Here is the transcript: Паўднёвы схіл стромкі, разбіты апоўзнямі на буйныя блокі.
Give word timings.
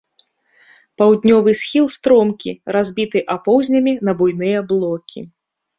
Паўднёвы 1.01 1.51
схіл 1.61 1.85
стромкі, 1.97 2.57
разбіты 2.79 3.19
апоўзнямі 3.39 3.93
на 4.11 4.21
буйныя 4.25 4.69
блокі. 4.75 5.19